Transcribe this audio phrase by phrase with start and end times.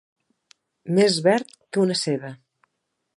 [0.99, 2.33] Més verd que una ceba.